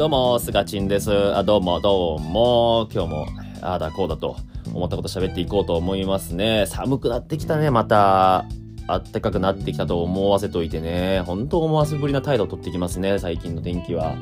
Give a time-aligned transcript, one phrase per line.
[0.00, 1.12] どうも、すがちんです。
[1.36, 2.88] あ、どうも、どうも。
[2.90, 3.26] 今日も、
[3.60, 4.34] ああだこうだと
[4.72, 6.64] 思ったこと喋っていこうと思いますね。
[6.66, 8.46] 寒くなってきたね、また。
[8.86, 11.20] あったかくなってきたと思わせといてね。
[11.26, 14.14] 本当思わせぶりな態度をとってきますね、最近の天気は。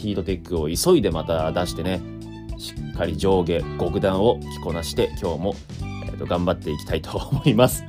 [0.00, 2.00] ヒートテックを急いでまた出してね、
[2.56, 5.54] しっかり上下極段を着こなして、今日も、
[6.06, 7.82] えーと頑張っていきたいと思います。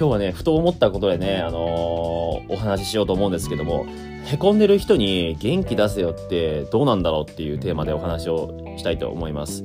[0.00, 3.84] 今日はね、ふと思ったことでね、あのーお話ししようと思うんですけども、
[4.24, 9.62] へこんでる人に元気出せよってどうなんだろうっていうテーマでお話をしたいと思います。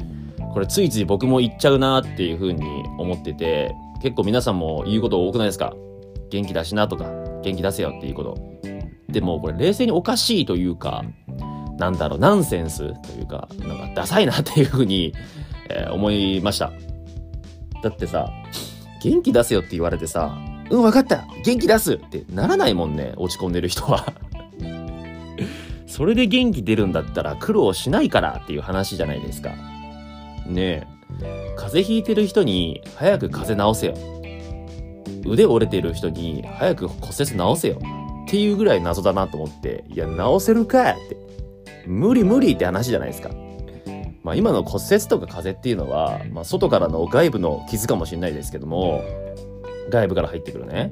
[0.54, 2.66] これついつい僕も言っちゃうなっていう風に
[3.00, 5.74] 思ってて、結構皆さんも言うこと多くないですか？
[6.30, 7.06] 元気出しなとか、
[7.42, 8.38] 元気出せよっていうこと。
[9.08, 11.06] でもこれ冷静におかしいというか、
[11.78, 15.14] なんだろう、ナンセンスというか、なんかダサいなっていう風に、
[15.70, 16.74] えー思いました。
[17.82, 18.30] だってさ、
[19.06, 20.36] 元気出せよって言われてさ、
[20.72, 24.04] うん、わかった元気出すってならないもんね、落ち込んでる人は。
[25.86, 29.52] それで元気出るんだったら苦労しないからっていう話じゃないですか。
[30.48, 30.88] ねえ。
[31.56, 33.94] 風邪ひいてる人に早く風邪治せよ。
[35.24, 37.80] 腕折れてる人に早く骨折治せよ。
[38.26, 41.16] っていうぐらい謎だなと思って、いや、治せるかって。
[41.86, 43.30] 無理無理って話じゃないですか。
[44.26, 49.04] まあ今の骨折とか風邪っていうのは、まあ外からの外部の傷かもしれないですけども、
[49.92, 50.92] 外部から入ってくるね。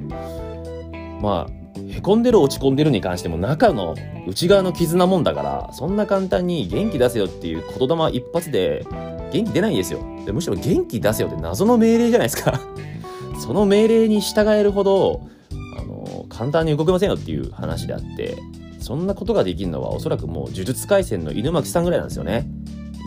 [1.19, 3.95] まあ、へこんでる落ち込んでるに関しても中の
[4.27, 8.85] 内側の傷なもんだから、そんな簡単に元気出せよっていう言霊一発で
[9.31, 9.99] 元気出ないんですよ。
[10.27, 12.61] でむしろ元気出せよって謎の命令じゃないですか。
[13.41, 15.21] その命令に従えるほど、
[15.75, 18.37] あの、簡単に動けませんよっていう話であって、
[18.79, 22.45] そんなことができるのはおそらくもう呪術廻戦の犬巻さんぐらいなんですよね。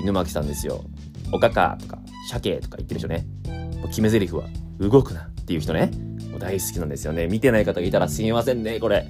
[0.03, 0.85] 犬巻さんですよ。
[1.33, 1.99] おかかとか、
[2.31, 3.27] 鮭とか言ってる人ね。
[3.79, 4.45] もう決め台詞は、
[4.79, 5.91] 動くなっていう人ね。
[6.31, 7.27] もう大好きなんですよね。
[7.27, 9.07] 見てない方がいたらすみませんね、これ。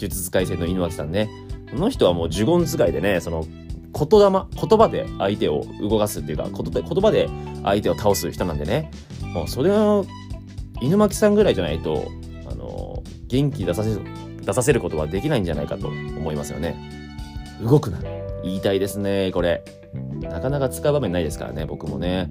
[0.00, 1.28] 呪術廻戦の犬巻さんね。
[1.70, 3.44] この人はもう呪言使いでね、その、
[3.92, 7.28] 言霊、言葉で相手を動かすっていうか、言葉で
[7.64, 8.90] 相手を倒す人なんでね。
[9.34, 10.06] もうそれの、
[10.80, 12.08] 犬巻さんぐらいじゃないと、
[12.50, 14.00] あの、元気出させる、
[14.44, 16.76] 出させることはできないんじゃないかと思いますよね。
[17.62, 17.98] 動くな。
[18.42, 19.62] 言いたいですね、これ。
[20.28, 22.30] なかなか使う場面ないですからね、僕もね。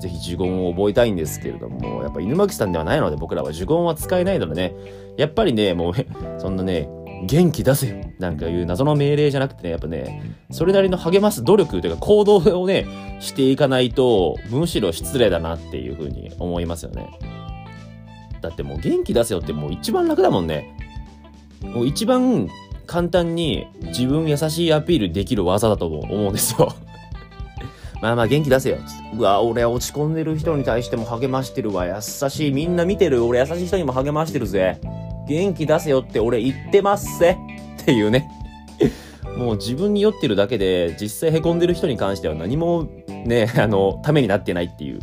[0.00, 4.74] ぜひ呪言を覚えたいんですけれども、やっぱ犬巻さんではないので僕らは呪言は使えないのでね、
[5.16, 5.92] やっぱりね、もう、
[6.38, 6.88] そんなね、
[7.26, 12.86] 元気出せよなんかいう謎の命令じゃなくてね、やっぱね、それなりの励ます努力というか行動をね、
[13.18, 17.08] していかないと、むしろ失礼だなっていうふうに思いますよね。
[18.40, 20.76] だってもう元気出せよってもう一番楽だもんね。
[21.62, 22.48] もう一番
[22.86, 26.72] 簡単に自分優しいアピールできる技だと思うんですよ。
[28.00, 28.78] まあまあ元気出せよ。
[29.16, 31.86] うわ、俺落ち込んでる人に対しても励ましてるわ。
[31.86, 32.52] 優しい。
[32.52, 33.24] みんな見てる。
[33.24, 34.80] 俺優しい人にも励ましてるぜ。
[35.28, 37.36] 元気出せよって俺言ってますぜ。
[37.82, 38.30] っていうね。
[39.36, 42.88] もう自分に酔ってるだけで、実際凹んでる人に関しては何も
[43.24, 45.00] ね、 あの、ためになってないっていう。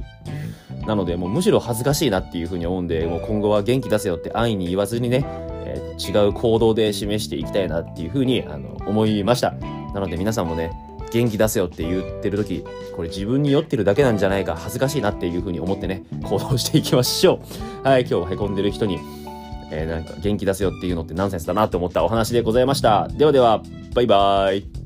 [0.88, 5.26] なので、もうむしろ恥ずかしいなっていうふうに思うんで、もう今後は元気出せよって安易に言わずにね、
[5.66, 9.52] えー違う行動で示していきたいなっていうふうにあの思いました。
[9.94, 10.72] なので皆さんもね、
[11.16, 17.40] 元気出せよって言ってる時これ自分に酔ってるだけなんじゃないか恥ずかしいなっていうふうに思ってね行動していきましょ
[17.84, 17.88] う。
[17.88, 19.00] はい今日はへこんでる人に、
[19.72, 23.08] えーなんか元気出せよっていうのってナンセンスだなって思ったお話でございました。
[23.08, 23.62] ではでは
[23.94, 24.85] バイバーイ。